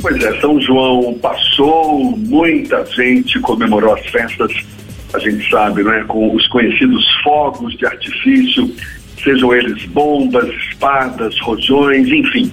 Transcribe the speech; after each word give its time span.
Pois 0.00 0.22
é, 0.22 0.40
São 0.40 0.60
João 0.60 1.14
passou, 1.14 2.16
muita 2.16 2.84
gente 2.86 3.38
comemorou 3.40 3.94
as 3.94 4.06
festas, 4.06 4.52
a 5.12 5.18
gente 5.18 5.50
sabe, 5.50 5.82
não 5.82 5.92
é? 5.92 6.04
Com 6.04 6.34
os 6.34 6.46
conhecidos 6.48 7.04
fogos 7.22 7.76
de 7.76 7.84
artifício, 7.84 8.72
sejam 9.22 9.52
eles 9.52 9.84
bombas, 9.86 10.48
espadas, 10.70 11.38
rojões, 11.40 12.06
enfim. 12.06 12.52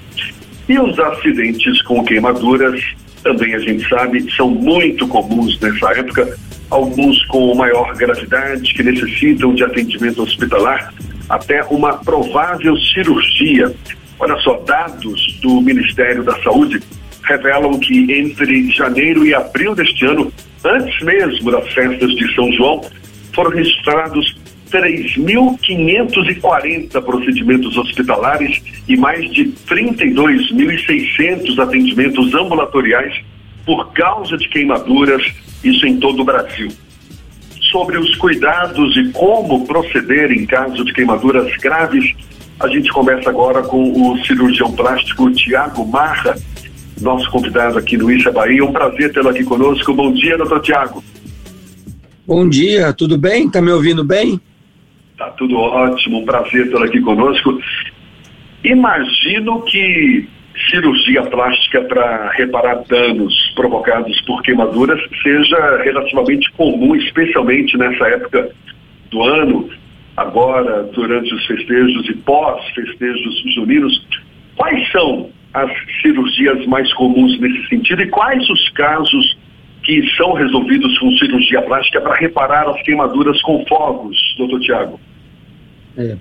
E 0.67 0.79
os 0.79 0.97
acidentes 0.97 1.81
com 1.83 2.03
queimaduras, 2.03 2.81
também 3.21 3.53
a 3.53 3.59
gente 3.59 3.87
sabe, 3.87 4.25
são 4.35 4.49
muito 4.49 5.07
comuns 5.07 5.59
nessa 5.59 5.91
época, 5.99 6.35
alguns 6.71 7.23
com 7.27 7.53
maior 7.53 7.93
gravidade, 7.95 8.73
que 8.73 8.81
necessitam 8.81 9.53
de 9.53 9.63
atendimento 9.63 10.23
hospitalar, 10.23 10.91
até 11.29 11.63
uma 11.65 11.93
provável 11.93 12.75
cirurgia. 12.77 13.71
Olha 14.17 14.35
só, 14.37 14.57
dados 14.65 15.39
do 15.43 15.61
Ministério 15.61 16.23
da 16.23 16.41
Saúde 16.41 16.81
revelam 17.25 17.77
que 17.79 18.11
entre 18.11 18.69
janeiro 18.71 19.25
e 19.25 19.33
abril 19.33 19.73
deste 19.75 20.05
ano, 20.05 20.31
antes 20.63 21.01
mesmo 21.01 21.51
das 21.51 21.67
festas 21.73 22.11
de 22.11 22.35
São 22.35 22.51
João, 22.53 22.85
foram 23.33 23.49
registrados 23.51 24.37
3.540 24.71 27.01
procedimentos 27.01 27.75
hospitalares 27.77 28.61
e 28.87 28.95
mais 28.97 29.29
de 29.31 29.45
32.600 29.67 31.59
atendimentos 31.59 32.33
ambulatoriais 32.33 33.21
por 33.65 33.91
causa 33.93 34.37
de 34.37 34.47
queimaduras, 34.49 35.23
isso 35.63 35.87
em 35.87 35.97
todo 35.97 36.21
o 36.21 36.25
Brasil. 36.25 36.69
Sobre 37.71 37.97
os 37.97 38.13
cuidados 38.15 38.95
e 38.95 39.11
como 39.11 39.65
proceder 39.65 40.31
em 40.31 40.45
caso 40.45 40.85
de 40.85 40.93
queimaduras 40.93 41.51
graves, 41.57 42.13
a 42.59 42.67
gente 42.67 42.91
conversa 42.91 43.29
agora 43.29 43.63
com 43.63 43.91
o 43.91 44.23
cirurgião 44.23 44.71
plástico 44.71 45.31
Tiago 45.31 45.83
Marra, 45.85 46.35
nosso 47.01 47.29
convidado 47.29 47.77
aqui 47.77 47.97
no 47.97 48.11
Issa 48.11 48.31
Bahia. 48.31 48.63
Um 48.63 48.71
prazer 48.71 49.11
tê-lo 49.13 49.29
aqui 49.29 49.43
conosco. 49.43 49.93
Bom 49.93 50.11
dia, 50.13 50.37
doutor 50.37 50.61
Tiago. 50.61 51.03
Bom 52.25 52.47
dia, 52.47 52.93
tudo 52.93 53.17
bem? 53.17 53.49
Tá 53.49 53.61
me 53.61 53.71
ouvindo 53.71 54.03
bem? 54.03 54.39
Tá 55.17 55.29
tudo 55.31 55.57
ótimo, 55.57 56.19
um 56.19 56.25
prazer 56.25 56.69
tê-lo 56.69 56.83
aqui 56.83 56.99
conosco. 57.01 57.59
Imagino 58.63 59.61
que 59.63 60.27
cirurgia 60.69 61.23
plástica 61.23 61.81
para 61.81 62.31
reparar 62.31 62.83
danos 62.87 63.33
provocados 63.55 64.19
por 64.21 64.41
queimaduras 64.41 64.99
seja 65.21 65.83
relativamente 65.83 66.51
comum, 66.53 66.95
especialmente 66.95 67.77
nessa 67.77 68.07
época 68.07 68.49
do 69.11 69.21
ano, 69.21 69.69
agora 70.17 70.83
durante 70.93 71.33
os 71.33 71.45
festejos 71.45 72.09
e 72.09 72.13
pós-festejos 72.13 73.53
juninos. 73.53 74.01
Quais 74.55 74.91
são 74.91 75.29
as 75.55 75.71
cirurgias 76.01 76.65
mais 76.67 76.91
comuns 76.93 77.39
nesse 77.39 77.67
sentido 77.69 78.01
e 78.01 78.09
quais 78.09 78.47
os 78.49 78.69
casos 78.71 79.37
que 79.83 80.03
são 80.17 80.33
resolvidos 80.33 80.97
com 80.99 81.11
cirurgia 81.17 81.61
plástica 81.61 82.01
para 82.01 82.15
reparar 82.15 82.69
as 82.69 82.81
queimaduras 82.81 83.41
com 83.41 83.65
fogos, 83.65 84.17
doutor 84.37 84.59
Tiago? 84.59 84.99
É. 85.97 86.17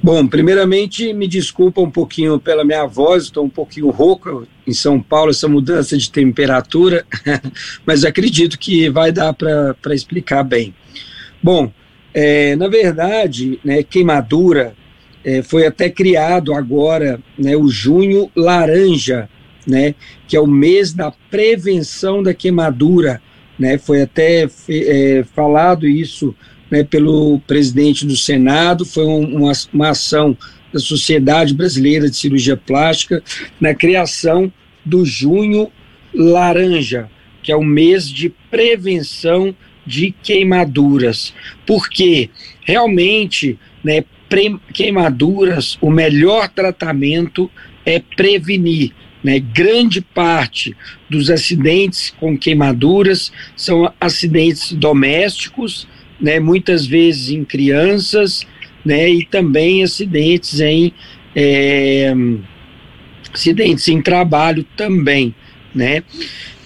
Bom, 0.00 0.26
primeiramente, 0.26 1.12
me 1.14 1.26
desculpa 1.26 1.80
um 1.80 1.90
pouquinho 1.90 2.38
pela 2.38 2.62
minha 2.62 2.86
voz, 2.86 3.24
estou 3.24 3.44
um 3.44 3.48
pouquinho 3.48 3.88
rouco 3.88 4.46
em 4.66 4.72
São 4.72 5.00
Paulo, 5.00 5.30
essa 5.30 5.48
mudança 5.48 5.96
de 5.96 6.10
temperatura, 6.10 7.04
mas 7.84 8.04
acredito 8.04 8.58
que 8.58 8.88
vai 8.90 9.10
dar 9.10 9.32
para 9.32 9.94
explicar 9.94 10.44
bem. 10.44 10.74
Bom, 11.42 11.72
é, 12.12 12.54
na 12.54 12.68
verdade, 12.68 13.58
né, 13.64 13.82
queimadura 13.82 14.76
é, 15.24 15.42
foi 15.42 15.66
até 15.66 15.88
criado 15.88 16.52
agora 16.52 17.20
né, 17.38 17.56
o 17.56 17.68
junho 17.68 18.30
laranja, 18.36 19.28
né, 19.66 19.94
que 20.28 20.36
é 20.36 20.40
o 20.40 20.46
mês 20.46 20.92
da 20.92 21.10
prevenção 21.30 22.22
da 22.22 22.34
queimadura. 22.34 23.22
Né, 23.58 23.78
foi 23.78 24.02
até 24.02 24.48
é, 24.68 25.24
falado 25.34 25.86
isso 25.86 26.34
né, 26.70 26.82
pelo 26.82 27.38
presidente 27.46 28.04
do 28.04 28.16
Senado, 28.16 28.84
foi 28.84 29.04
um, 29.04 29.36
uma, 29.36 29.52
uma 29.72 29.90
ação 29.90 30.36
da 30.72 30.80
Sociedade 30.80 31.54
Brasileira 31.54 32.10
de 32.10 32.16
Cirurgia 32.16 32.56
Plástica 32.56 33.22
na 33.60 33.74
criação 33.74 34.52
do 34.84 35.04
junho 35.04 35.70
laranja, 36.12 37.08
que 37.42 37.52
é 37.52 37.56
o 37.56 37.62
mês 37.62 38.08
de 38.08 38.32
prevenção 38.50 39.54
de 39.86 40.12
queimaduras. 40.22 41.32
Porque 41.64 42.30
realmente, 42.62 43.58
né, 43.84 44.04
queimaduras, 44.72 45.78
o 45.80 45.90
melhor 45.90 46.48
tratamento 46.48 47.50
é 47.84 47.98
prevenir. 47.98 48.92
Né? 49.22 49.38
Grande 49.38 50.00
parte 50.00 50.76
dos 51.08 51.30
acidentes 51.30 52.14
com 52.18 52.36
queimaduras 52.36 53.32
são 53.56 53.92
acidentes 54.00 54.72
domésticos, 54.72 55.88
né? 56.20 56.38
muitas 56.38 56.86
vezes 56.86 57.30
em 57.30 57.44
crianças, 57.44 58.46
né? 58.84 59.08
e 59.08 59.24
também 59.24 59.82
acidentes 59.82 60.60
em 60.60 60.92
é, 61.34 62.14
acidentes 63.32 63.88
em 63.88 64.00
trabalho 64.00 64.64
também, 64.76 65.34
né? 65.74 66.04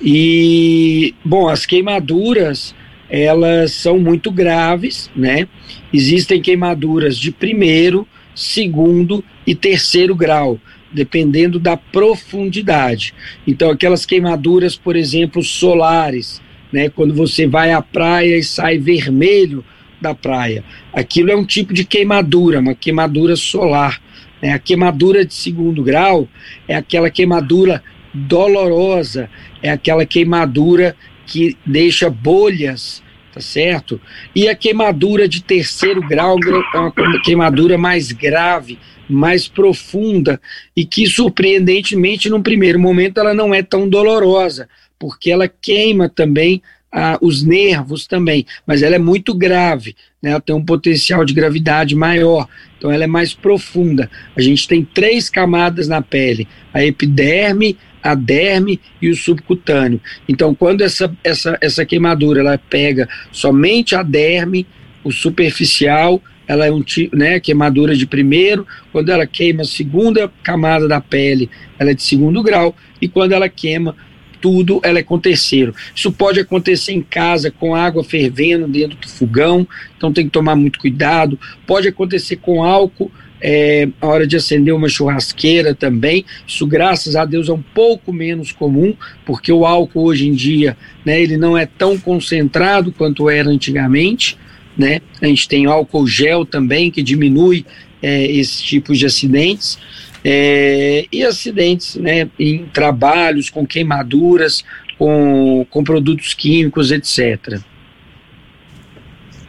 E 0.03 1.15
bom, 1.25 1.49
as 1.49 1.65
queimaduras 1.65 2.75
elas 3.11 3.73
são 3.73 3.99
muito 3.99 4.31
graves, 4.31 5.11
né? 5.17 5.49
Existem 5.93 6.41
queimaduras 6.41 7.17
de 7.17 7.33
primeiro, 7.33 8.07
segundo 8.35 9.25
e 9.47 9.55
terceiro 9.55 10.15
grau, 10.15 10.61
dependendo 10.93 11.59
da 11.59 11.77
profundidade. 11.77 13.15
Então, 13.47 13.71
aquelas 13.71 14.05
queimaduras, 14.05 14.77
por 14.77 14.95
exemplo, 14.95 15.43
solares, 15.43 16.41
né? 16.73 16.89
Quando 16.91 17.15
você 17.15 17.47
vai 17.47 17.73
à 17.73 17.81
praia 17.81 18.37
e 18.37 18.45
sai 18.45 18.79
vermelho 18.79 19.65
da 20.01 20.15
praia, 20.15 20.63
aquilo 20.93 21.31
é 21.31 21.37
um 21.37 21.45
tipo 21.45 21.73
de 21.73 21.85
queimadura, 21.85 22.61
uma 22.61 22.75
queimadura 22.75 23.35
solar. 23.37 24.01
Né? 24.41 24.53
A 24.53 24.59
queimadura 24.59 25.25
de 25.25 25.35
segundo 25.35 25.83
grau 25.83 26.29
é 26.69 26.77
aquela 26.77 27.11
queimadura 27.11 27.83
dolorosa, 28.15 29.29
é 29.63 29.71
aquela 29.71 30.07
queimadura 30.07 30.95
que 31.29 31.57
deixa 31.65 32.09
bolhas, 32.09 33.03
tá 33.33 33.41
certo? 33.41 34.01
E 34.35 34.49
a 34.49 34.55
queimadura 34.55 35.29
de 35.29 35.43
terceiro 35.43 36.01
grau 36.01 36.37
é 36.75 36.79
uma 36.79 37.23
queimadura 37.23 37.77
mais 37.77 38.11
grave, 38.11 38.79
mais 39.09 39.47
profunda 39.47 40.41
e 40.75 40.87
que 40.87 41.07
surpreendentemente 41.07 42.31
num 42.31 42.43
primeiro 42.43 42.81
momento 42.81 43.21
ela 43.21 43.35
não 43.35 43.55
é 43.55 43.63
tão 43.63 43.89
dolorosa, 43.89 44.69
porque 44.99 45.31
ela 45.31 45.47
queima 45.47 46.09
também 46.09 46.63
ah, 46.91 47.19
os 47.21 47.43
nervos 47.43 48.07
também, 48.07 48.47
mas 48.67 48.83
ela 48.83 48.97
é 48.97 48.99
muito 48.99 49.35
grave, 49.35 49.95
né? 50.23 50.31
ela 50.31 50.41
tem 50.41 50.57
um 50.57 50.65
potencial 50.65 51.23
de 51.25 51.35
gravidade 51.35 51.95
maior, 51.95 52.49
então 52.79 52.91
ela 52.91 53.05
é 53.05 53.07
mais 53.07 53.35
profunda. 53.35 54.11
A 54.35 54.41
gente 54.41 54.67
tem 54.67 54.83
três 54.83 55.29
camadas 55.29 55.87
na 55.87 56.01
pele: 56.01 56.49
a 56.73 56.83
epiderme, 56.83 57.77
a 58.09 58.15
derme 58.15 58.81
e 59.01 59.09
o 59.09 59.17
subcutâneo. 59.17 60.01
Então, 60.29 60.55
quando 60.55 60.83
essa, 60.83 61.15
essa, 61.23 61.59
essa 61.61 61.85
queimadura 61.85 62.41
ela 62.41 62.59
pega 62.59 63.09
somente 63.31 63.95
a 63.95 64.03
derme, 64.03 64.67
o 65.05 65.13
superficial, 65.13 66.23
ela 66.47 66.67
é 66.67 66.73
um 66.73 66.83
tipo, 66.83 67.15
né, 67.15 67.39
queimadura 67.39 67.95
de 67.95 68.07
primeiro, 68.07 68.67
quando 68.91 69.11
ela 69.11 69.27
queima 69.27 69.63
a 69.63 69.67
segunda 69.67 70.33
camada 70.43 70.89
da 70.89 71.01
pele, 71.01 71.51
ela 71.79 71.91
é 71.91 71.95
de 71.95 72.03
segundo 72.03 72.43
grau, 72.43 72.75
e 73.01 73.07
quando 73.07 73.33
ela 73.33 73.49
queima 73.49 73.95
tudo, 74.41 74.81
ela 74.83 74.99
é 74.99 75.03
com 75.03 75.19
terceiro. 75.19 75.75
Isso 75.95 76.11
pode 76.13 76.41
acontecer 76.41 76.93
em 76.93 77.03
casa 77.03 77.51
com 77.51 77.75
água 77.75 78.05
fervendo 78.05 78.67
dentro 78.67 78.97
do 78.97 79.09
fogão, 79.09 79.67
então 79.97 80.13
tem 80.13 80.25
que 80.25 80.31
tomar 80.31 80.57
muito 80.57 80.79
cuidado. 80.79 81.39
Pode 81.67 81.89
acontecer 81.89 82.37
com 82.37 82.63
álcool 82.63 83.11
é, 83.41 83.89
a 84.01 84.07
hora 84.07 84.27
de 84.27 84.37
acender 84.37 84.75
uma 84.75 84.89
churrasqueira 84.89 85.75
também. 85.75 86.25
Isso, 86.47 86.67
graças 86.67 87.17
a 87.17 87.25
Deus, 87.25 87.49
é 87.49 87.53
um 87.53 87.63
pouco 87.63 88.13
menos 88.13 88.53
comum, 88.53 88.95
porque 89.25 89.53
o 89.53 89.65
álcool 89.65 90.05
hoje 90.05 90.27
em 90.27 90.33
dia, 90.33 90.77
né, 91.05 91.21
ele 91.21 91.37
não 91.37 91.57
é 91.57 91.67
tão 91.67 91.99
concentrado 91.99 92.93
quanto 92.93 93.29
era 93.31 93.49
antigamente, 93.49 94.37
né? 94.77 95.01
A 95.21 95.27
gente 95.27 95.49
tem 95.49 95.67
álcool 95.67 96.07
gel 96.07 96.45
também 96.45 96.91
que 96.91 97.03
diminui 97.03 97.65
é, 98.03 98.27
esses 98.27 98.63
tipos 98.63 98.99
de 98.99 99.07
acidentes. 99.07 99.79
É, 100.25 101.07
e 101.13 101.25
acidentes, 101.25 101.95
né, 101.95 102.29
em 102.39 102.67
trabalhos 102.67 103.51
com 103.51 103.65
queimaduras, 103.65 104.65
com, 104.99 105.65
com 105.71 105.85
produtos 105.85 106.35
químicos, 106.35 106.91
etc. 106.91 107.61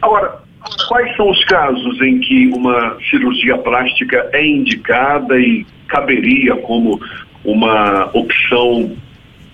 Agora, 0.00 0.42
Quais 0.88 1.16
são 1.16 1.30
os 1.30 1.44
casos 1.44 2.00
em 2.00 2.18
que 2.20 2.48
uma 2.48 2.96
cirurgia 3.10 3.56
plástica 3.58 4.28
é 4.32 4.46
indicada 4.46 5.38
e 5.38 5.66
caberia 5.88 6.56
como 6.56 7.00
uma 7.44 8.10
opção 8.12 8.96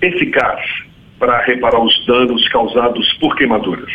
eficaz 0.00 0.60
para 1.18 1.42
reparar 1.44 1.82
os 1.82 2.06
danos 2.06 2.46
causados 2.48 3.12
por 3.14 3.36
queimaduras? 3.36 3.90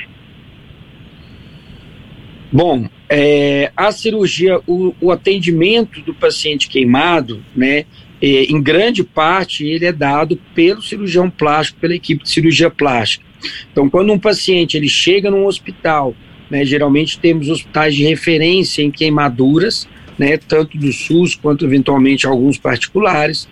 Bom, 2.52 2.88
é, 3.10 3.72
a 3.78 3.92
cirurgia, 3.92 4.60
o, 4.68 4.94
o, 5.00 5.10
atendimento 5.10 6.02
do 6.02 6.14
paciente 6.14 6.68
queimado, 6.68 7.42
né, 7.56 7.86
é, 8.22 8.44
em 8.44 8.62
grande 8.62 9.04
parte, 9.04 9.66
ele 9.66 9.86
é 9.86 9.92
dado 9.92 10.38
pelo 10.54 10.82
cirurgião 10.82 11.30
plástico, 11.30 11.80
pela 11.80 11.96
equipe 11.96 12.24
de 12.24 12.30
cirurgia 12.30 12.70
plástica. 12.70 13.26
Então, 13.72 13.90
quando 13.90 14.12
um 14.12 14.20
paciente 14.20 14.76
ele 14.76 14.90
chega 14.90 15.32
num 15.32 15.46
hospital, 15.46 16.14
né, 16.52 16.64
geralmente 16.66 17.18
temos 17.18 17.48
hospitais 17.48 17.96
de 17.96 18.04
referência 18.04 18.84
em 18.84 18.92
queimaduras, 18.92 19.88
né, 20.20 20.38
tanto 20.38 20.78
do 20.78 20.92
SUS 20.92 21.34
quanto 21.34 21.64
eventualmente 21.64 22.28
alguns 22.28 22.58
particulares. 22.58 23.48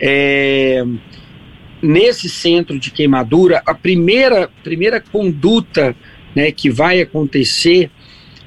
É, 0.00 0.82
nesse 1.82 2.30
centro 2.30 2.78
de 2.78 2.90
queimadura, 2.90 3.62
a 3.66 3.74
primeira, 3.74 4.48
primeira 4.64 4.98
conduta 4.98 5.94
né, 6.34 6.50
que 6.50 6.70
vai 6.70 7.02
acontecer 7.02 7.90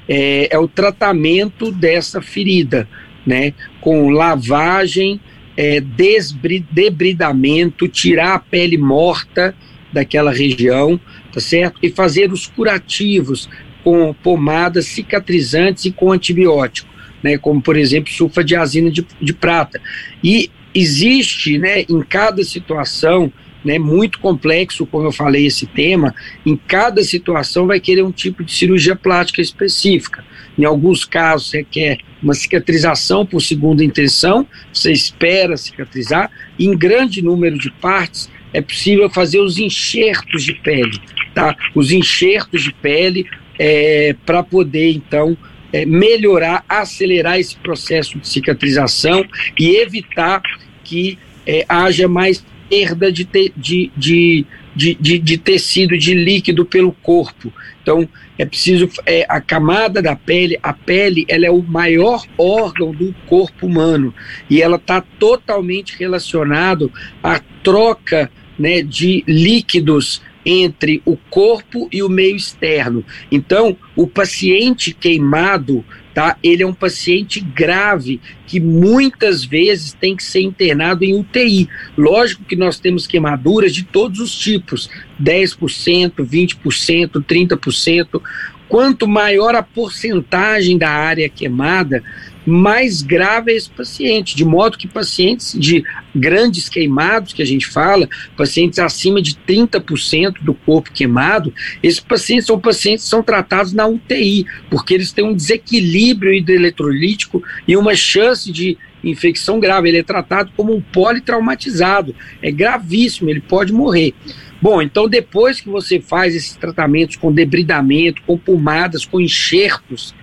é, 0.08 0.52
é 0.52 0.58
o 0.58 0.66
tratamento 0.66 1.70
dessa 1.70 2.20
ferida, 2.20 2.88
né, 3.24 3.54
com 3.80 4.10
lavagem, 4.10 5.20
é, 5.56 5.80
debridamento, 5.80 7.86
tirar 7.86 8.34
a 8.34 8.40
pele 8.40 8.76
morta 8.76 9.54
daquela 9.92 10.32
região, 10.32 10.98
tá 11.32 11.38
certo? 11.38 11.78
E 11.82 11.90
fazer 11.90 12.32
os 12.32 12.46
curativos 12.46 13.48
com 13.82 14.14
pomadas 14.14 14.86
cicatrizantes 14.86 15.84
e 15.84 15.92
com 15.92 16.12
antibiótico 16.12 16.92
né, 17.22 17.38
como 17.38 17.62
por 17.62 17.76
exemplo 17.76 18.12
sulfadiazina 18.12 18.90
de, 18.90 19.06
de 19.20 19.32
prata. 19.32 19.80
E 20.22 20.50
existe, 20.74 21.58
né, 21.58 21.82
em 21.82 22.02
cada 22.02 22.42
situação, 22.42 23.32
né, 23.64 23.78
muito 23.78 24.18
complexo, 24.18 24.86
como 24.86 25.06
eu 25.06 25.12
falei, 25.12 25.46
esse 25.46 25.66
tema, 25.66 26.14
em 26.44 26.56
cada 26.56 27.02
situação 27.02 27.66
vai 27.66 27.78
querer 27.78 28.02
um 28.02 28.10
tipo 28.10 28.42
de 28.42 28.52
cirurgia 28.52 28.96
plástica 28.96 29.40
específica. 29.40 30.24
Em 30.58 30.64
alguns 30.64 31.04
casos 31.04 31.52
requer 31.52 31.98
uma 32.22 32.34
cicatrização 32.34 33.24
por 33.24 33.40
segunda 33.40 33.84
intenção, 33.84 34.46
você 34.72 34.92
espera 34.92 35.56
cicatrizar, 35.56 36.30
e 36.58 36.66
em 36.66 36.76
grande 36.76 37.22
número 37.22 37.58
de 37.58 37.70
partes 37.70 38.28
é 38.52 38.60
possível 38.60 39.08
fazer 39.08 39.40
os 39.40 39.58
enxertos 39.58 40.44
de 40.44 40.52
pele, 40.54 41.00
tá? 41.34 41.56
Os 41.74 41.90
enxertos 41.90 42.64
de 42.64 42.72
pele 42.72 43.26
é, 43.64 44.16
para 44.26 44.42
poder, 44.42 44.90
então, 44.90 45.36
é, 45.72 45.86
melhorar, 45.86 46.64
acelerar 46.68 47.38
esse 47.38 47.54
processo 47.54 48.18
de 48.18 48.26
cicatrização 48.26 49.24
e 49.56 49.76
evitar 49.76 50.42
que 50.82 51.16
é, 51.46 51.64
haja 51.68 52.08
mais 52.08 52.44
perda 52.68 53.12
de, 53.12 53.24
te, 53.24 53.52
de, 53.56 53.92
de, 53.96 54.46
de, 54.74 55.18
de, 55.20 55.38
tecido, 55.38 55.96
de 55.96 56.12
líquido 56.12 56.64
pelo 56.64 56.90
corpo. 56.90 57.52
Então, 57.80 58.08
é 58.36 58.44
preciso 58.44 58.88
é, 59.06 59.24
a 59.28 59.40
camada 59.40 60.02
da 60.02 60.16
pele, 60.16 60.58
a 60.60 60.72
pele, 60.72 61.24
ela 61.28 61.46
é 61.46 61.50
o 61.50 61.62
maior 61.62 62.24
órgão 62.36 62.90
do 62.90 63.14
corpo 63.28 63.68
humano 63.68 64.12
e 64.50 64.60
ela 64.60 64.76
está 64.76 65.00
totalmente 65.20 65.96
relacionado 65.96 66.90
à 67.22 67.40
troca 67.62 68.28
né, 68.58 68.82
de 68.82 69.22
líquidos 69.28 70.20
entre 70.44 71.02
o 71.04 71.16
corpo 71.16 71.88
e 71.92 72.02
o 72.02 72.08
meio 72.08 72.36
externo. 72.36 73.04
Então, 73.30 73.76
o 73.94 74.06
paciente 74.06 74.92
queimado, 74.92 75.84
tá? 76.14 76.36
Ele 76.42 76.62
é 76.62 76.66
um 76.66 76.74
paciente 76.74 77.40
grave 77.40 78.20
que 78.46 78.60
muitas 78.60 79.44
vezes 79.44 79.92
tem 79.92 80.16
que 80.16 80.24
ser 80.24 80.40
internado 80.40 81.04
em 81.04 81.14
UTI. 81.14 81.68
Lógico 81.96 82.44
que 82.44 82.56
nós 82.56 82.78
temos 82.78 83.06
queimaduras 83.06 83.74
de 83.74 83.84
todos 83.84 84.20
os 84.20 84.36
tipos, 84.36 84.90
10%, 85.20 86.14
20%, 86.16 87.24
30%. 87.24 88.22
Quanto 88.68 89.06
maior 89.06 89.54
a 89.54 89.62
porcentagem 89.62 90.78
da 90.78 90.88
área 90.88 91.28
queimada, 91.28 92.02
mais 92.44 93.02
grave 93.02 93.52
é 93.52 93.56
esse 93.56 93.70
paciente, 93.70 94.36
de 94.36 94.44
modo 94.44 94.76
que 94.76 94.88
pacientes 94.88 95.54
de 95.58 95.84
grandes 96.14 96.68
queimados, 96.68 97.32
que 97.32 97.42
a 97.42 97.46
gente 97.46 97.66
fala, 97.66 98.08
pacientes 98.36 98.78
acima 98.78 99.22
de 99.22 99.34
30% 99.34 100.42
do 100.42 100.54
corpo 100.54 100.92
queimado, 100.92 101.52
esses 101.82 102.00
pacientes 102.00 102.46
são 102.46 102.58
pacientes 102.58 103.04
que 103.04 103.10
são 103.10 103.22
tratados 103.22 103.72
na 103.72 103.86
UTI, 103.86 104.46
porque 104.70 104.94
eles 104.94 105.12
têm 105.12 105.24
um 105.24 105.34
desequilíbrio 105.34 106.32
hidroeletrolítico 106.32 107.42
e 107.66 107.76
uma 107.76 107.94
chance 107.94 108.50
de 108.50 108.76
infecção 109.04 109.58
grave. 109.58 109.88
Ele 109.88 109.98
é 109.98 110.02
tratado 110.02 110.52
como 110.56 110.74
um 110.74 110.80
politraumatizado, 110.80 112.14
é 112.40 112.50
gravíssimo, 112.50 113.30
ele 113.30 113.40
pode 113.40 113.72
morrer. 113.72 114.14
Bom, 114.60 114.80
então 114.80 115.08
depois 115.08 115.60
que 115.60 115.68
você 115.68 116.00
faz 116.00 116.36
esses 116.36 116.56
tratamentos 116.56 117.16
com 117.16 117.32
debridamento, 117.32 118.22
com 118.22 118.38
pomadas, 118.38 119.04
com 119.04 119.20
enxertos, 119.20 120.14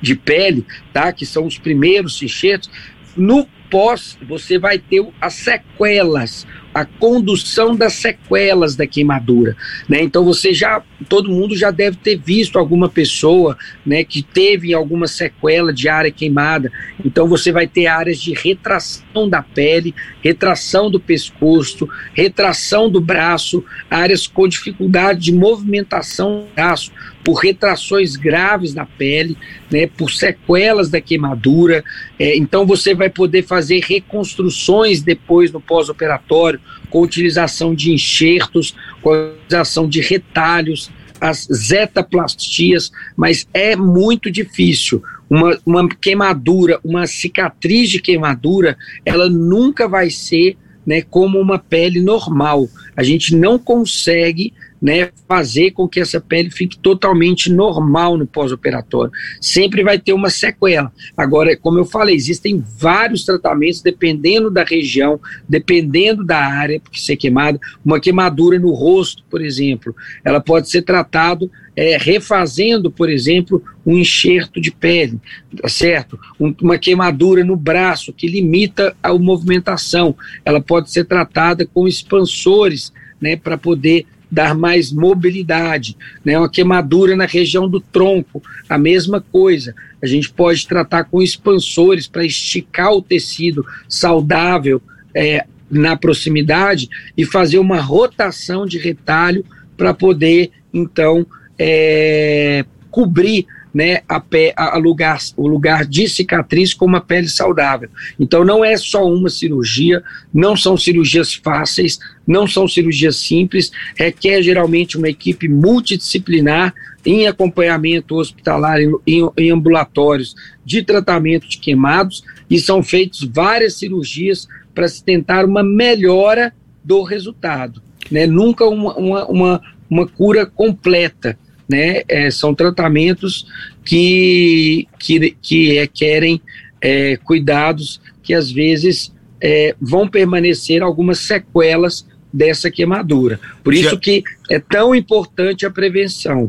de 0.00 0.14
pele, 0.14 0.64
tá? 0.92 1.12
Que 1.12 1.26
são 1.26 1.46
os 1.46 1.58
primeiros 1.58 2.20
enxertos. 2.22 2.70
No 3.16 3.48
pós, 3.70 4.16
você 4.26 4.58
vai 4.58 4.78
ter 4.78 5.04
as 5.20 5.34
sequelas, 5.34 6.46
a 6.72 6.84
condução 6.84 7.74
das 7.74 7.94
sequelas 7.94 8.76
da 8.76 8.86
queimadura, 8.86 9.56
né? 9.88 10.02
Então 10.02 10.24
você 10.24 10.52
já, 10.52 10.82
todo 11.08 11.30
mundo 11.30 11.56
já 11.56 11.70
deve 11.70 11.96
ter 11.96 12.18
visto 12.18 12.58
alguma 12.58 12.88
pessoa, 12.88 13.56
né, 13.84 14.04
que 14.04 14.22
teve 14.22 14.74
alguma 14.74 15.06
sequela 15.06 15.72
de 15.72 15.88
área 15.88 16.10
queimada. 16.10 16.70
Então 17.04 17.26
você 17.26 17.50
vai 17.50 17.66
ter 17.66 17.86
áreas 17.86 18.20
de 18.20 18.34
retração 18.34 19.28
da 19.28 19.42
pele, 19.42 19.94
retração 20.22 20.90
do 20.90 21.00
pescoço, 21.00 21.88
retração 22.12 22.90
do 22.90 23.00
braço, 23.00 23.64
áreas 23.90 24.26
com 24.26 24.46
dificuldade 24.46 25.20
de 25.20 25.32
movimentação 25.32 26.40
do 26.40 26.54
braço, 26.54 26.92
por 27.26 27.40
retrações 27.40 28.14
graves 28.14 28.72
na 28.72 28.86
pele, 28.86 29.36
né, 29.68 29.88
por 29.88 30.12
sequelas 30.12 30.88
da 30.88 31.00
queimadura. 31.00 31.82
É, 32.20 32.36
então 32.36 32.64
você 32.64 32.94
vai 32.94 33.10
poder 33.10 33.42
fazer 33.42 33.80
reconstruções 33.80 35.02
depois 35.02 35.50
no 35.50 35.60
pós-operatório, 35.60 36.60
com 36.88 37.02
utilização 37.02 37.74
de 37.74 37.92
enxertos, 37.92 38.76
com 39.02 39.10
utilização 39.10 39.88
de 39.88 40.00
retalhos, 40.00 40.88
as 41.20 41.48
zetaplastias, 41.52 42.92
mas 43.16 43.44
é 43.52 43.74
muito 43.74 44.30
difícil. 44.30 45.02
Uma, 45.28 45.58
uma 45.66 45.88
queimadura, 45.88 46.78
uma 46.84 47.08
cicatriz 47.08 47.90
de 47.90 48.00
queimadura, 48.00 48.78
ela 49.04 49.28
nunca 49.28 49.88
vai 49.88 50.10
ser 50.10 50.56
né, 50.86 51.02
como 51.02 51.40
uma 51.40 51.58
pele 51.58 52.00
normal. 52.00 52.68
A 52.96 53.02
gente 53.02 53.34
não 53.34 53.58
consegue 53.58 54.52
né, 54.80 55.10
fazer 55.26 55.72
com 55.72 55.88
que 55.88 56.00
essa 56.00 56.20
pele 56.20 56.50
fique 56.50 56.78
totalmente 56.78 57.50
normal 57.50 58.16
no 58.16 58.26
pós-operatório. 58.26 59.12
Sempre 59.40 59.82
vai 59.82 59.98
ter 59.98 60.12
uma 60.12 60.30
sequela. 60.30 60.92
Agora, 61.16 61.56
como 61.56 61.78
eu 61.78 61.84
falei, 61.84 62.14
existem 62.14 62.62
vários 62.78 63.24
tratamentos 63.24 63.82
dependendo 63.82 64.50
da 64.50 64.64
região, 64.64 65.18
dependendo 65.48 66.24
da 66.24 66.38
área 66.38 66.80
que 66.80 67.00
ser 67.00 67.16
queimada. 67.16 67.58
Uma 67.84 68.00
queimadura 68.00 68.58
no 68.58 68.72
rosto, 68.72 69.24
por 69.30 69.42
exemplo, 69.42 69.94
ela 70.24 70.40
pode 70.40 70.70
ser 70.70 70.82
tratado 70.82 71.50
é, 71.76 71.98
refazendo, 71.98 72.90
por 72.90 73.10
exemplo, 73.10 73.62
um 73.84 73.98
enxerto 73.98 74.58
de 74.58 74.70
pele, 74.70 75.20
tá 75.60 75.68
certo? 75.68 76.18
Um, 76.40 76.54
uma 76.62 76.78
queimadura 76.78 77.44
no 77.44 77.54
braço 77.54 78.14
que 78.14 78.26
limita 78.26 78.96
a 79.02 79.12
movimentação, 79.12 80.16
ela 80.44 80.60
pode 80.60 80.90
ser 80.90 81.04
tratada 81.04 81.66
com 81.66 81.86
expansores, 81.86 82.92
né, 83.20 83.36
para 83.36 83.58
poder 83.58 84.06
dar 84.30 84.54
mais 84.54 84.90
mobilidade, 84.90 85.96
né? 86.24 86.36
Uma 86.36 86.50
queimadura 86.50 87.14
na 87.14 87.26
região 87.26 87.68
do 87.68 87.80
tronco, 87.80 88.42
a 88.68 88.76
mesma 88.76 89.20
coisa. 89.20 89.74
A 90.02 90.06
gente 90.06 90.30
pode 90.32 90.66
tratar 90.66 91.04
com 91.04 91.22
expansores 91.22 92.08
para 92.08 92.24
esticar 92.24 92.92
o 92.92 93.00
tecido 93.00 93.64
saudável 93.88 94.82
é, 95.14 95.46
na 95.70 95.96
proximidade 95.96 96.88
e 97.16 97.24
fazer 97.24 97.58
uma 97.58 97.80
rotação 97.80 98.66
de 98.66 98.78
retalho 98.78 99.44
para 99.76 99.94
poder 99.94 100.50
então 100.74 101.24
é, 101.58 102.64
cobrir 102.90 103.46
né, 103.76 104.00
a, 104.08 104.18
pé, 104.18 104.54
a, 104.56 104.78
lugar, 104.78 105.18
o 105.36 105.46
lugar 105.46 105.84
de 105.84 106.08
cicatriz 106.08 106.72
com 106.72 106.86
uma 106.86 106.98
pele 106.98 107.28
saudável. 107.28 107.90
Então 108.18 108.42
não 108.42 108.64
é 108.64 108.74
só 108.78 109.06
uma 109.06 109.28
cirurgia, 109.28 110.02
não 110.32 110.56
são 110.56 110.78
cirurgias 110.78 111.34
fáceis, 111.34 111.98
não 112.26 112.46
são 112.46 112.66
cirurgias 112.66 113.16
simples, 113.16 113.70
requer 113.94 114.42
geralmente 114.42 114.96
uma 114.96 115.10
equipe 115.10 115.46
multidisciplinar 115.46 116.72
em 117.04 117.26
acompanhamento 117.26 118.16
hospitalar, 118.16 118.80
em, 118.80 118.90
em, 119.36 119.50
ambulatórios 119.50 120.34
de 120.64 120.82
tratamento 120.82 121.46
de 121.46 121.58
queimados, 121.58 122.24
e 122.48 122.58
são 122.58 122.82
feitas 122.82 123.24
várias 123.24 123.74
cirurgias 123.74 124.48
para 124.74 124.88
se 124.88 125.04
tentar 125.04 125.44
uma 125.44 125.62
melhora 125.62 126.50
do 126.82 127.02
resultado. 127.02 127.82
Né? 128.10 128.26
Nunca 128.26 128.64
uma, 128.64 128.96
uma, 128.96 129.26
uma, 129.26 129.62
uma 129.90 130.08
cura 130.08 130.46
completa 130.46 131.38
né? 131.68 132.02
É, 132.08 132.30
são 132.30 132.54
tratamentos 132.54 133.46
que, 133.84 134.86
que, 134.98 135.36
que 135.40 135.72
requerem 135.74 136.40
é, 136.80 137.16
cuidados 137.16 138.00
que 138.22 138.34
às 138.34 138.50
vezes 138.50 139.12
é, 139.40 139.74
vão 139.80 140.08
permanecer 140.08 140.82
algumas 140.82 141.20
sequelas 141.20 142.06
dessa 142.32 142.70
quemadura. 142.70 143.40
Por 143.62 143.72
isso 143.72 143.98
que 143.98 144.22
é 144.50 144.58
tão 144.58 144.94
importante 144.94 145.64
a 145.64 145.70
prevenção. 145.70 146.46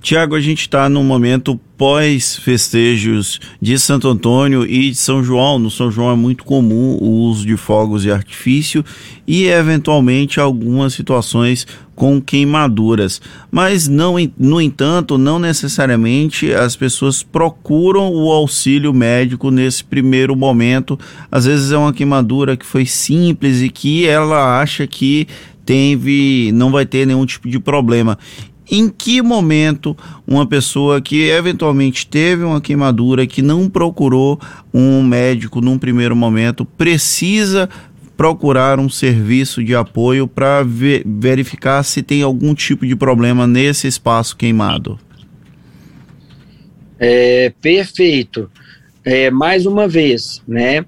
Tiago, 0.00 0.36
a 0.36 0.40
gente 0.40 0.60
está 0.60 0.88
num 0.88 1.02
momento 1.02 1.58
pós-festejos 1.76 3.40
de 3.60 3.78
Santo 3.78 4.08
Antônio 4.08 4.64
e 4.64 4.90
de 4.90 4.96
São 4.96 5.24
João. 5.24 5.58
No 5.58 5.70
São 5.70 5.90
João 5.90 6.12
é 6.12 6.14
muito 6.14 6.44
comum 6.44 6.96
o 7.00 7.10
uso 7.28 7.44
de 7.44 7.56
fogos 7.56 8.02
de 8.02 8.10
artifício 8.10 8.84
e, 9.26 9.46
eventualmente, 9.46 10.38
algumas 10.38 10.94
situações 10.94 11.66
com 11.96 12.20
queimaduras. 12.20 13.20
Mas, 13.50 13.88
não, 13.88 14.14
no 14.38 14.60
entanto, 14.60 15.18
não 15.18 15.40
necessariamente 15.40 16.52
as 16.52 16.76
pessoas 16.76 17.24
procuram 17.24 18.12
o 18.14 18.30
auxílio 18.30 18.94
médico 18.94 19.50
nesse 19.50 19.82
primeiro 19.82 20.36
momento. 20.36 20.98
Às 21.30 21.44
vezes 21.44 21.72
é 21.72 21.76
uma 21.76 21.92
queimadura 21.92 22.56
que 22.56 22.64
foi 22.64 22.86
simples 22.86 23.62
e 23.62 23.68
que 23.68 24.06
ela 24.06 24.60
acha 24.60 24.86
que 24.86 25.26
teve, 25.66 26.50
não 26.54 26.70
vai 26.70 26.86
ter 26.86 27.04
nenhum 27.04 27.26
tipo 27.26 27.48
de 27.48 27.58
problema 27.58 28.16
em 28.70 28.88
que 28.88 29.22
momento 29.22 29.96
uma 30.26 30.46
pessoa 30.46 31.00
que 31.00 31.28
eventualmente 31.28 32.06
teve 32.06 32.44
uma 32.44 32.60
queimadura, 32.60 33.26
que 33.26 33.40
não 33.40 33.68
procurou 33.68 34.38
um 34.72 35.02
médico 35.02 35.60
num 35.60 35.78
primeiro 35.78 36.14
momento, 36.14 36.64
precisa 36.64 37.68
procurar 38.16 38.78
um 38.78 38.88
serviço 38.88 39.62
de 39.62 39.74
apoio 39.74 40.26
para 40.26 40.62
ver, 40.62 41.02
verificar 41.06 41.82
se 41.82 42.02
tem 42.02 42.22
algum 42.22 42.54
tipo 42.54 42.86
de 42.86 42.96
problema 42.96 43.46
nesse 43.46 43.86
espaço 43.86 44.36
queimado? 44.36 44.98
É, 46.98 47.52
perfeito. 47.62 48.50
É, 49.04 49.30
mais 49.30 49.64
uma 49.66 49.86
vez, 49.86 50.42
né? 50.46 50.84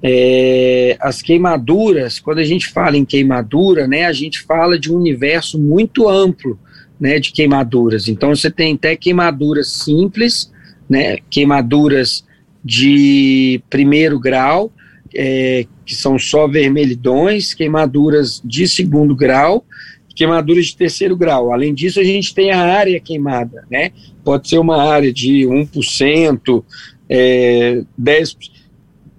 É, 0.00 0.96
as 1.00 1.20
queimaduras, 1.22 2.20
quando 2.20 2.38
a 2.38 2.44
gente 2.44 2.68
fala 2.68 2.96
em 2.96 3.04
queimadura, 3.04 3.88
né, 3.88 4.04
a 4.04 4.12
gente 4.12 4.40
fala 4.42 4.78
de 4.78 4.92
um 4.92 4.96
universo 4.96 5.58
muito 5.58 6.08
amplo 6.08 6.56
né, 7.00 7.18
de 7.18 7.32
queimaduras. 7.32 8.08
Então 8.08 8.34
você 8.34 8.50
tem 8.50 8.74
até 8.74 8.96
queimaduras 8.96 9.68
simples, 9.72 10.52
né, 10.88 11.18
queimaduras 11.30 12.24
de 12.64 13.62
primeiro 13.70 14.18
grau, 14.18 14.72
é, 15.14 15.66
que 15.86 15.94
são 15.94 16.18
só 16.18 16.46
vermelhidões, 16.46 17.54
queimaduras 17.54 18.42
de 18.44 18.68
segundo 18.68 19.14
grau, 19.14 19.64
queimaduras 20.14 20.66
de 20.66 20.76
terceiro 20.76 21.16
grau. 21.16 21.52
Além 21.52 21.72
disso, 21.72 22.00
a 22.00 22.04
gente 22.04 22.34
tem 22.34 22.50
a 22.50 22.60
área 22.60 22.98
queimada, 22.98 23.64
né? 23.70 23.92
Pode 24.24 24.48
ser 24.48 24.58
uma 24.58 24.82
área 24.82 25.12
de 25.12 25.46
1%, 25.46 26.64
é, 27.08 27.82
10%. 27.98 28.57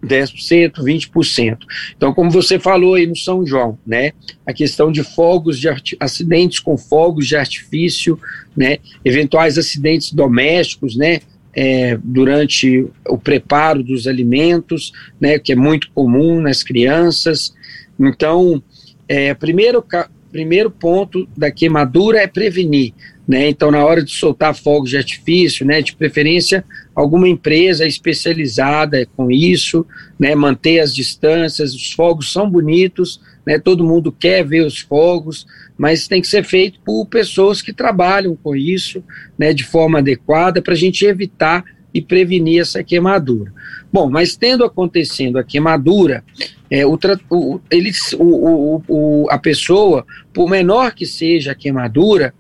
10%, 0.04 0.74
20%. 0.82 1.58
Então, 1.96 2.14
como 2.14 2.30
você 2.30 2.58
falou 2.58 2.96
aí 2.96 3.06
no 3.06 3.16
São 3.16 3.46
João, 3.46 3.78
né, 3.86 4.12
a 4.46 4.54
questão 4.54 4.92
de 4.92 5.04
fogos 5.04 5.60
de 5.60 5.68
acidentes 6.00 6.60
com 6.60 6.78
fogos 6.78 7.28
de 7.28 7.36
artifício, 7.36 8.20
né, 8.56 8.78
eventuais 9.04 9.58
acidentes 9.58 10.12
domésticos, 10.14 10.96
né, 10.96 11.20
é, 11.54 11.98
durante 12.04 12.88
o 13.08 13.18
preparo 13.18 13.84
dos 13.84 14.08
alimentos, 14.08 14.92
né, 15.20 15.40
que 15.40 15.52
é 15.52 15.56
muito 15.56 15.90
comum 15.92 16.40
nas 16.40 16.64
crianças. 16.64 17.54
Então, 18.00 18.62
é, 19.08 19.34
primeiro, 19.34 19.84
primeiro 20.32 20.70
ponto 20.70 21.28
da 21.36 21.52
queimadura 21.52 22.20
é 22.20 22.28
prevenir, 22.28 22.94
né? 23.30 23.48
Então, 23.48 23.70
na 23.70 23.86
hora 23.86 24.04
de 24.04 24.12
soltar 24.12 24.56
fogos 24.56 24.90
de 24.90 24.98
artifício, 24.98 25.64
né, 25.64 25.84
de 25.84 25.96
preferência, 25.96 26.66
alguma 26.96 27.30
empresa 27.30 27.86
especializada 27.86 29.08
com 29.16 29.30
isso, 29.30 29.86
né, 30.18 30.34
manter 30.34 30.80
as 30.80 30.96
distâncias, 30.96 31.76
os 31.76 31.92
fogos 31.92 32.34
são 32.34 32.50
bonitos, 32.50 33.22
né, 33.46 33.60
todo 33.60 33.86
mundo 33.86 34.12
quer 34.12 34.44
ver 34.44 34.66
os 34.66 34.80
fogos, 34.80 35.46
mas 35.78 36.08
tem 36.08 36.22
que 36.22 36.28
ser 36.28 36.44
feito 36.44 36.80
por 36.84 37.06
pessoas 37.06 37.62
que 37.62 37.72
trabalham 37.72 38.36
com 38.36 38.56
isso, 38.56 39.04
né, 39.38 39.54
de 39.54 39.64
forma 39.64 40.00
adequada, 40.00 40.60
para 40.60 40.74
a 40.74 40.78
gente 40.78 41.06
evitar 41.06 41.64
e 41.94 42.02
prevenir 42.02 42.62
essa 42.62 42.84
queimadura. 42.84 43.54
Bom, 43.94 44.10
mas 44.10 44.36
tendo 44.36 44.66
acontecendo 44.66 45.38
a 45.38 45.44
queimadura, 45.44 46.24
é, 46.68 46.84
o, 46.84 46.98
o, 47.30 47.62
eles, 47.70 48.12
o, 48.14 48.82
o, 48.88 49.28
a 49.30 49.38
pessoa, 49.38 50.04
por 50.34 50.50
menor 50.50 50.94
que 50.96 51.06
seja 51.06 51.52
a 51.52 51.56
queimadura, 51.56 52.34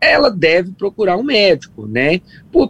ela 0.00 0.30
deve 0.30 0.72
procurar 0.72 1.16
um 1.16 1.22
médico, 1.22 1.86
né? 1.86 2.20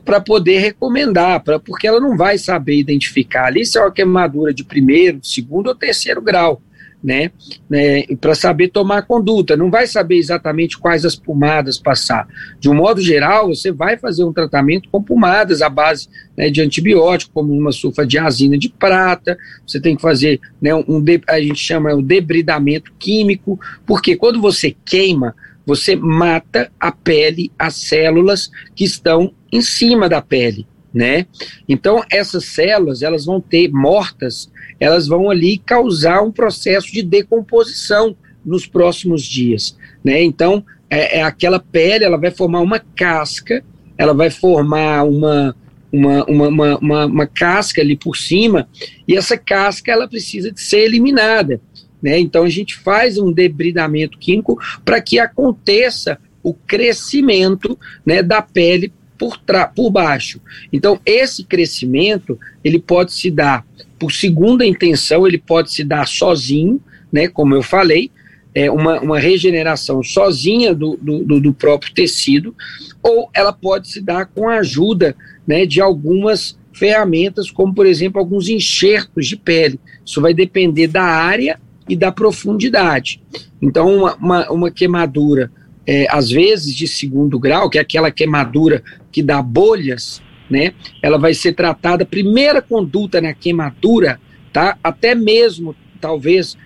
Para 0.05 0.21
poder 0.21 0.59
recomendar, 0.59 1.43
pra, 1.43 1.59
porque 1.59 1.87
ela 1.87 2.01
não 2.01 2.17
vai 2.17 2.39
saber 2.39 2.79
identificar 2.79 3.47
ali 3.47 3.65
se 3.65 3.79
é 3.79 3.81
uma 3.81 3.93
queimadura 3.93 4.55
de 4.55 4.65
primeiro, 4.65 5.19
segundo 5.23 5.69
ou 5.69 5.75
terceiro 5.75 6.23
grau, 6.23 6.63
né? 7.03 7.31
né 7.69 8.05
para 8.21 8.35
saber 8.35 8.69
tomar 8.69 9.03
conduta, 9.03 9.57
não 9.57 9.71
vai 9.71 9.87
saber 9.87 10.17
exatamente 10.17 10.79
quais 10.79 11.05
as 11.05 11.17
pomadas 11.17 11.79
passar. 11.79 12.27
De 12.61 12.71
um 12.71 12.75
modo 12.75 13.01
geral, 13.01 13.49
você 13.49 13.73
vai 13.73 13.97
fazer 13.97 14.25
um 14.25 14.33
tratamento 14.33 14.89
com 14.91 15.03
pomadas 15.03 15.63
à 15.63 15.69
base 15.69 16.09
né, 16.37 16.49
de 16.49 16.61
antibiótico, 16.61 17.33
como 17.35 17.53
uma 17.53 17.73
sulfadiazina 17.73 18.57
de 18.57 18.69
prata, 18.69 19.37
você 19.67 19.81
tem 19.81 19.97
que 19.97 20.03
fazer, 20.03 20.41
né, 20.61 20.75
um, 20.75 21.05
a 21.29 21.41
gente 21.41 21.59
chama 21.59 21.93
o 21.95 22.03
debridamento 22.03 22.93
químico, 22.99 23.59
porque 23.85 24.17
quando 24.17 24.41
você 24.41 24.75
queima, 24.85 25.35
você 25.67 25.97
mata 25.97 26.71
a 26.79 26.93
pele, 26.93 27.51
as 27.59 27.75
células 27.75 28.51
que 28.75 28.85
estão 28.85 29.35
em 29.53 29.61
cima 29.61 30.09
da 30.09 30.23
pele, 30.23 30.67
né? 30.95 31.27
Então 31.69 32.03
essas 32.11 32.45
células, 32.45 33.03
elas 33.03 33.25
vão 33.25 33.41
ter 33.41 33.69
mortas, 33.71 34.51
elas 34.79 35.09
vão 35.09 35.29
ali 35.29 35.59
causar 35.59 36.23
um 36.23 36.31
processo 36.31 36.93
de 36.93 37.03
decomposição 37.03 38.17
nos 38.45 38.65
próximos 38.67 39.23
dias, 39.25 39.77
né? 40.05 40.23
Então 40.23 40.65
é, 40.89 41.19
é 41.19 41.23
aquela 41.23 41.59
pele, 41.59 42.05
ela 42.05 42.17
vai 42.17 42.31
formar 42.31 42.61
uma 42.61 42.79
casca, 42.79 43.65
ela 43.99 44.15
vai 44.15 44.31
formar 44.31 45.05
uma 45.05 45.55
uma, 45.93 46.25
uma, 46.25 46.79
uma, 46.79 47.07
uma, 47.07 47.27
casca 47.27 47.81
ali 47.81 47.97
por 47.97 48.17
cima, 48.17 48.69
e 49.09 49.17
essa 49.17 49.39
casca 49.39 49.91
ela 49.91 50.07
precisa 50.07 50.53
de 50.53 50.61
ser 50.61 50.81
eliminada. 50.81 51.61
Né? 52.07 52.21
Então 52.21 52.45
a 52.45 52.49
gente 52.49 52.77
faz 52.77 53.19
um 53.19 53.33
debridamento 53.33 54.17
químico 54.17 54.57
para 54.85 55.01
que 55.01 55.19
aconteça 55.19 56.17
o 56.41 56.55
crescimento 56.55 57.77
né, 58.05 58.23
da 58.23 58.41
pele 58.41 58.93
por, 59.19 59.41
por 59.75 59.91
baixo. 59.91 60.41
Então 60.73 61.01
esse 61.05 61.43
crescimento 61.43 62.39
ele 62.63 62.79
pode 62.79 63.13
se 63.13 63.29
dar 63.29 63.67
por 63.99 64.13
segunda 64.13 64.65
intenção, 64.65 65.27
ele 65.27 65.37
pode 65.37 65.73
se 65.73 65.83
dar 65.83 66.07
sozinho, 66.07 66.81
né, 67.13 67.27
como 67.27 67.57
eu 67.57 67.63
falei, 67.63 68.09
é 68.55 68.71
uma, 68.71 69.01
uma 69.01 69.19
regeneração 69.19 70.01
sozinha 70.01 70.73
do, 70.73 70.97
do, 70.97 71.41
do 71.41 71.53
próprio 71.53 71.93
tecido, 71.93 72.55
ou 73.03 73.29
ela 73.35 73.53
pode 73.53 73.89
se 73.89 74.01
dar 74.01 74.27
com 74.27 74.49
a 74.49 74.59
ajuda 74.59 75.17
né, 75.45 75.67
de 75.67 75.81
algumas 75.81 76.57
ferramentas, 76.73 77.51
como 77.51 77.75
por 77.75 77.85
exemplo 77.85 78.21
alguns 78.21 78.49
enxertos 78.49 79.27
de 79.27 79.37
pele. 79.37 79.81
Isso 80.05 80.21
vai 80.21 80.33
depender 80.33 80.87
da 80.87 81.03
área 81.03 81.59
e 81.89 81.97
da 81.97 82.11
profundidade. 82.11 83.21
Então, 83.61 83.97
uma, 83.97 84.15
uma, 84.17 84.51
uma 84.51 84.71
queimadura, 84.71 85.51
é, 85.87 86.07
às 86.11 86.31
vezes 86.31 86.75
de 86.75 86.87
segundo 86.87 87.39
grau, 87.39 87.71
que 87.71 87.79
é 87.79 87.81
aquela 87.81 88.11
queimadura 88.11 88.83
que 89.13 89.23
dá 89.23 89.41
bolhas, 89.41 90.23
né? 90.51 90.75
Ela 91.03 91.19
vai 91.19 91.35
ser 91.35 91.53
tratada, 91.53 92.05
primeira 92.05 92.61
conduta 92.61 93.21
na 93.21 93.33
queimadura, 93.33 94.21
tá? 94.53 94.77
Até 94.83 95.15
mesmo, 95.15 95.75
talvez, 96.01 96.57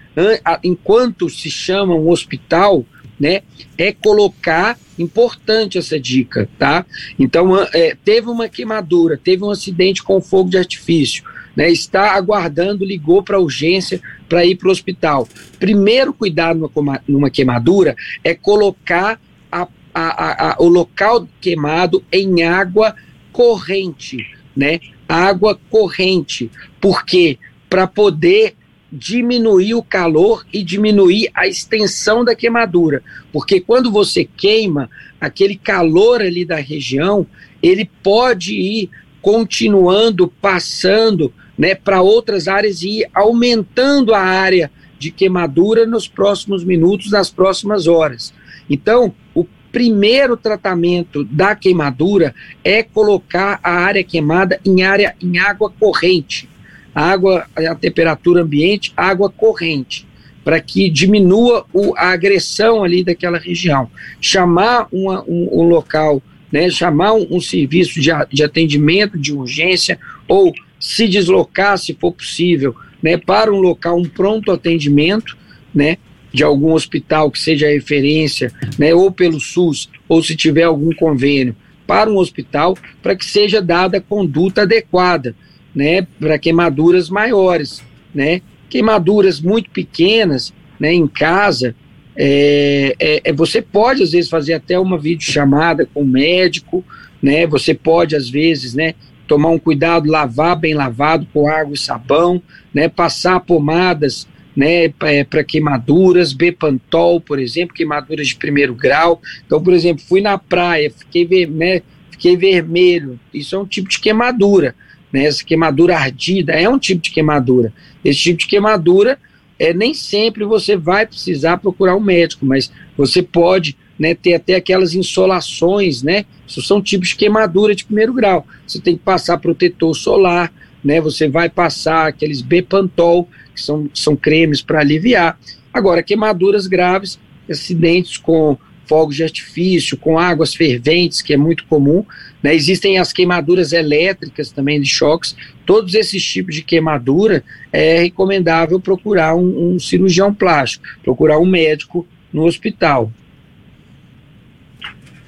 enquanto 0.62 1.28
se 1.28 1.50
chama 1.50 1.94
um 1.94 2.08
hospital, 2.08 2.84
né? 3.18 3.42
É 3.76 3.92
colocar, 3.92 4.78
importante 4.98 5.78
essa 5.78 6.00
dica, 6.00 6.48
tá? 6.58 6.84
Então, 7.18 7.56
é, 7.74 7.96
teve 8.02 8.28
uma 8.28 8.48
queimadura, 8.48 9.20
teve 9.22 9.44
um 9.44 9.50
acidente 9.50 10.02
com 10.02 10.20
fogo 10.20 10.50
de 10.50 10.58
artifício, 10.58 11.24
né, 11.60 11.70
está 11.70 12.12
aguardando, 12.12 12.86
ligou 12.86 13.22
para 13.22 13.38
urgência 13.38 14.00
para 14.26 14.46
ir 14.46 14.56
para 14.56 14.68
o 14.68 14.70
hospital. 14.70 15.28
Primeiro 15.58 16.10
cuidado 16.10 16.72
numa, 16.74 17.02
numa 17.06 17.28
queimadura 17.28 17.94
é 18.24 18.34
colocar 18.34 19.20
a, 19.52 19.68
a, 19.92 20.52
a, 20.52 20.56
o 20.58 20.68
local 20.68 21.28
queimado 21.38 22.02
em 22.10 22.44
água 22.44 22.96
corrente, 23.30 24.26
né? 24.56 24.80
Água 25.06 25.60
corrente. 25.68 26.50
Por 26.80 27.04
quê? 27.04 27.36
Para 27.68 27.86
poder 27.86 28.54
diminuir 28.90 29.74
o 29.74 29.82
calor 29.82 30.46
e 30.50 30.62
diminuir 30.62 31.28
a 31.34 31.46
extensão 31.46 32.24
da 32.24 32.34
queimadura. 32.34 33.02
Porque 33.30 33.60
quando 33.60 33.92
você 33.92 34.24
queima, 34.24 34.88
aquele 35.20 35.56
calor 35.56 36.22
ali 36.22 36.42
da 36.42 36.56
região, 36.56 37.26
ele 37.62 37.90
pode 38.02 38.54
ir 38.54 38.88
continuando, 39.20 40.26
passando 40.26 41.30
né, 41.60 41.74
para 41.74 42.00
outras 42.00 42.48
áreas 42.48 42.80
e 42.80 43.00
ir 43.00 43.10
aumentando 43.12 44.14
a 44.14 44.18
área 44.18 44.70
de 44.98 45.10
queimadura 45.10 45.84
nos 45.84 46.08
próximos 46.08 46.64
minutos, 46.64 47.10
nas 47.10 47.28
próximas 47.28 47.86
horas. 47.86 48.32
Então, 48.68 49.14
o 49.34 49.44
primeiro 49.70 50.38
tratamento 50.38 51.22
da 51.22 51.54
queimadura 51.54 52.34
é 52.64 52.82
colocar 52.82 53.60
a 53.62 53.72
área 53.72 54.02
queimada 54.02 54.58
em 54.64 54.84
área 54.84 55.14
em 55.20 55.36
água 55.36 55.68
corrente. 55.68 56.48
Água, 56.94 57.46
a 57.54 57.74
temperatura 57.74 58.40
ambiente, 58.40 58.94
água 58.96 59.28
corrente, 59.28 60.08
para 60.42 60.62
que 60.62 60.88
diminua 60.88 61.66
o, 61.74 61.92
a 61.94 62.08
agressão 62.08 62.82
ali 62.82 63.04
daquela 63.04 63.36
região. 63.36 63.90
Chamar 64.18 64.88
uma, 64.90 65.22
um, 65.28 65.60
um 65.60 65.68
local 65.68 66.22
né, 66.50 66.70
chamar 66.70 67.12
um, 67.12 67.26
um 67.32 67.40
serviço 67.40 68.00
de, 68.00 68.10
de 68.32 68.42
atendimento 68.42 69.18
de 69.18 69.32
urgência 69.32 69.98
ou 70.26 70.54
se 70.80 71.06
deslocar, 71.06 71.78
se 71.78 71.94
for 71.94 72.12
possível, 72.12 72.74
né, 73.02 73.16
para 73.16 73.52
um 73.52 73.60
local, 73.60 73.98
um 73.98 74.08
pronto 74.08 74.50
atendimento, 74.50 75.36
né, 75.74 75.98
de 76.32 76.42
algum 76.42 76.72
hospital 76.72 77.30
que 77.30 77.38
seja 77.38 77.68
referência, 77.68 78.52
né, 78.78 78.94
ou 78.94 79.12
pelo 79.12 79.38
SUS, 79.38 79.90
ou 80.08 80.22
se 80.22 80.34
tiver 80.34 80.62
algum 80.62 80.92
convênio, 80.94 81.54
para 81.86 82.10
um 82.10 82.16
hospital, 82.16 82.76
para 83.02 83.14
que 83.14 83.24
seja 83.24 83.60
dada 83.60 84.00
conduta 84.00 84.62
adequada, 84.62 85.34
né, 85.74 86.06
para 86.18 86.38
queimaduras 86.38 87.10
maiores, 87.10 87.82
né, 88.14 88.40
queimaduras 88.68 89.40
muito 89.40 89.70
pequenas, 89.70 90.54
né, 90.78 90.92
em 90.92 91.06
casa, 91.06 91.74
é, 92.16 92.94
é, 92.98 93.20
é, 93.24 93.32
você 93.32 93.62
pode 93.62 94.02
às 94.02 94.12
vezes 94.12 94.30
fazer 94.30 94.54
até 94.54 94.78
uma 94.78 94.98
videochamada 94.98 95.86
com 95.86 96.02
o 96.02 96.06
médico, 96.06 96.84
né, 97.22 97.46
você 97.46 97.74
pode 97.74 98.16
às 98.16 98.28
vezes, 98.28 98.74
né, 98.74 98.94
tomar 99.30 99.50
um 99.50 99.60
cuidado, 99.60 100.10
lavar 100.10 100.56
bem 100.56 100.74
lavado 100.74 101.24
com 101.32 101.46
água 101.46 101.72
e 101.72 101.78
sabão, 101.78 102.42
né, 102.74 102.88
passar 102.88 103.38
pomadas 103.38 104.26
né, 104.56 104.92
é, 105.02 105.22
para 105.22 105.44
queimaduras, 105.44 106.32
Bepantol, 106.32 107.20
por 107.20 107.38
exemplo, 107.38 107.72
queimaduras 107.72 108.26
de 108.26 108.34
primeiro 108.34 108.74
grau. 108.74 109.22
Então, 109.46 109.62
por 109.62 109.72
exemplo, 109.72 110.02
fui 110.04 110.20
na 110.20 110.36
praia, 110.36 110.90
fiquei, 110.90 111.24
ver, 111.24 111.48
né, 111.48 111.80
fiquei 112.10 112.36
vermelho, 112.36 113.20
isso 113.32 113.54
é 113.54 113.58
um 113.60 113.64
tipo 113.64 113.88
de 113.88 114.00
queimadura, 114.00 114.74
né, 115.12 115.26
essa 115.26 115.44
queimadura 115.44 115.96
ardida 115.96 116.52
é 116.52 116.68
um 116.68 116.76
tipo 116.76 117.00
de 117.00 117.12
queimadura. 117.12 117.72
Esse 118.04 118.18
tipo 118.18 118.38
de 118.40 118.48
queimadura, 118.48 119.16
é, 119.60 119.72
nem 119.72 119.94
sempre 119.94 120.44
você 120.44 120.76
vai 120.76 121.06
precisar 121.06 121.58
procurar 121.58 121.94
um 121.94 122.00
médico, 122.00 122.44
mas 122.44 122.72
você 122.96 123.22
pode 123.22 123.76
né, 124.00 124.14
ter 124.14 124.32
até 124.32 124.54
aquelas 124.54 124.94
insolações, 124.94 126.02
né, 126.02 126.24
isso 126.48 126.62
são 126.62 126.80
tipos 126.80 127.10
de 127.10 127.16
queimadura 127.16 127.74
de 127.74 127.84
primeiro 127.84 128.14
grau. 128.14 128.46
Você 128.66 128.80
tem 128.80 128.96
que 128.96 129.02
passar 129.02 129.36
protetor 129.36 129.94
solar, 129.94 130.50
né, 130.82 131.02
você 131.02 131.28
vai 131.28 131.50
passar 131.50 132.06
aqueles 132.06 132.40
Bepantol, 132.40 133.28
que 133.54 133.60
são, 133.60 133.90
são 133.92 134.16
cremes 134.16 134.62
para 134.62 134.80
aliviar. 134.80 135.38
Agora, 135.70 136.02
queimaduras 136.02 136.66
graves, 136.66 137.18
acidentes 137.48 138.16
com 138.16 138.56
fogos 138.86 139.14
de 139.14 139.22
artifício, 139.22 139.96
com 139.96 140.18
águas 140.18 140.54
ferventes, 140.54 141.20
que 141.20 141.34
é 141.34 141.36
muito 141.36 141.64
comum. 141.66 142.04
Né? 142.42 142.54
Existem 142.54 142.98
as 142.98 143.12
queimaduras 143.12 143.72
elétricas 143.72 144.50
também 144.50 144.80
de 144.80 144.88
choques. 144.88 145.36
Todos 145.64 145.94
esses 145.94 146.24
tipos 146.24 146.56
de 146.56 146.62
queimadura 146.62 147.44
é 147.70 148.00
recomendável 148.00 148.80
procurar 148.80 149.36
um, 149.36 149.74
um 149.74 149.78
cirurgião 149.78 150.34
plástico, 150.34 150.84
procurar 151.04 151.38
um 151.38 151.46
médico 151.46 152.04
no 152.32 152.44
hospital. 152.44 153.12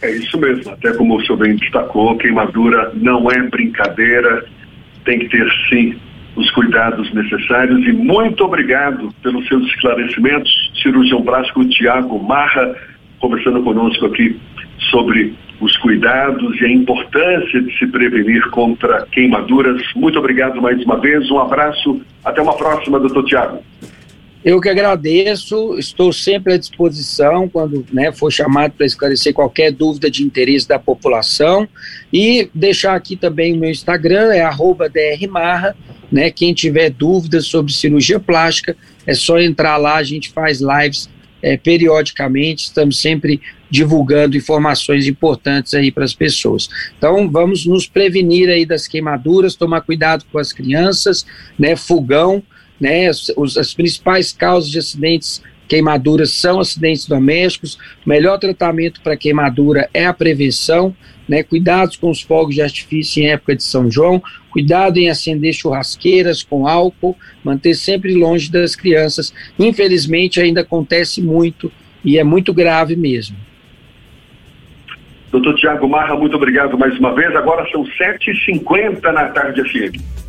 É 0.02 0.10
isso 0.10 0.36
mesmo, 0.38 0.72
até 0.72 0.92
como 0.94 1.16
o 1.16 1.24
senhor 1.24 1.38
bem 1.38 1.54
destacou, 1.54 2.16
queimadura 2.18 2.90
não 2.94 3.30
é 3.30 3.40
brincadeira, 3.42 4.44
tem 5.04 5.20
que 5.20 5.28
ter 5.28 5.48
sim 5.68 5.96
os 6.34 6.50
cuidados 6.50 7.12
necessários 7.14 7.86
e 7.86 7.92
muito 7.92 8.42
obrigado 8.44 9.14
pelos 9.22 9.46
seus 9.46 9.64
esclarecimentos, 9.68 10.50
cirurgião 10.82 11.22
plástico 11.22 11.64
Tiago 11.66 12.18
Marra, 12.20 12.74
conversando 13.20 13.62
conosco 13.62 14.06
aqui 14.06 14.40
sobre 14.90 15.34
os 15.60 15.76
cuidados 15.76 16.60
e 16.60 16.64
a 16.64 16.72
importância 16.72 17.62
de 17.62 17.78
se 17.78 17.86
prevenir 17.86 18.42
contra 18.50 19.06
queimaduras. 19.06 19.80
Muito 19.94 20.18
obrigado 20.18 20.60
mais 20.60 20.82
uma 20.84 20.98
vez, 20.98 21.30
um 21.30 21.38
abraço, 21.38 22.00
até 22.24 22.42
uma 22.42 22.56
próxima, 22.56 22.98
doutor 22.98 23.24
Tiago. 23.24 23.62
Eu 24.44 24.60
que 24.60 24.68
agradeço, 24.68 25.78
estou 25.78 26.12
sempre 26.12 26.54
à 26.54 26.56
disposição 26.56 27.48
quando 27.48 27.86
né, 27.92 28.10
for 28.10 28.30
chamado 28.30 28.72
para 28.72 28.84
esclarecer 28.84 29.32
qualquer 29.32 29.70
dúvida 29.70 30.10
de 30.10 30.24
interesse 30.24 30.66
da 30.66 30.80
população. 30.80 31.68
E 32.12 32.50
deixar 32.52 32.96
aqui 32.96 33.14
também 33.14 33.52
o 33.52 33.56
meu 33.56 33.70
Instagram, 33.70 34.32
é 34.32 34.44
drmarra, 34.92 35.76
né, 36.10 36.30
quem 36.30 36.52
tiver 36.52 36.90
dúvidas 36.90 37.46
sobre 37.46 37.72
cirurgia 37.72 38.18
plástica, 38.18 38.76
é 39.06 39.14
só 39.14 39.38
entrar 39.38 39.76
lá, 39.76 39.96
a 39.96 40.02
gente 40.02 40.30
faz 40.30 40.60
lives 40.60 41.08
é, 41.40 41.56
periodicamente, 41.56 42.64
estamos 42.64 43.00
sempre 43.00 43.40
divulgando 43.70 44.36
informações 44.36 45.06
importantes 45.06 45.72
aí 45.72 45.90
para 45.90 46.04
as 46.04 46.14
pessoas. 46.14 46.68
Então, 46.98 47.30
vamos 47.30 47.64
nos 47.64 47.86
prevenir 47.86 48.48
aí 48.48 48.66
das 48.66 48.86
queimaduras, 48.86 49.54
tomar 49.54 49.80
cuidado 49.80 50.24
com 50.30 50.38
as 50.38 50.52
crianças, 50.52 51.24
né, 51.58 51.74
fogão, 51.74 52.42
né? 52.82 53.08
Os, 53.36 53.56
as 53.56 53.72
principais 53.72 54.32
causas 54.32 54.68
de 54.68 54.80
acidentes 54.80 55.40
queimaduras 55.68 56.32
são 56.32 56.58
acidentes 56.58 57.06
domésticos. 57.06 57.78
O 58.04 58.08
melhor 58.08 58.38
tratamento 58.38 59.00
para 59.00 59.16
queimadura 59.16 59.88
é 59.94 60.04
a 60.04 60.12
prevenção, 60.12 60.94
né? 61.28 61.44
Cuidados 61.44 61.96
com 61.96 62.10
os 62.10 62.20
fogos 62.20 62.56
de 62.56 62.60
artifício 62.60 63.22
em 63.22 63.28
época 63.28 63.54
de 63.54 63.62
São 63.62 63.88
João, 63.88 64.20
cuidado 64.50 64.98
em 64.98 65.08
acender 65.08 65.52
churrasqueiras 65.52 66.42
com 66.42 66.66
álcool, 66.66 67.16
manter 67.44 67.74
sempre 67.74 68.14
longe 68.14 68.50
das 68.50 68.74
crianças. 68.74 69.32
Infelizmente 69.56 70.40
ainda 70.40 70.62
acontece 70.62 71.22
muito 71.22 71.70
e 72.04 72.18
é 72.18 72.24
muito 72.24 72.52
grave 72.52 72.96
mesmo. 72.96 73.36
Doutor 75.30 75.54
Tiago 75.54 75.88
Marra, 75.88 76.16
muito 76.16 76.34
obrigado 76.34 76.76
mais 76.76 76.98
uma 76.98 77.14
vez. 77.14 77.34
Agora 77.36 77.64
são 77.70 77.84
7h50 77.84 79.00
na 79.12 79.28
tarde 79.28 79.62
FM. 79.62 80.21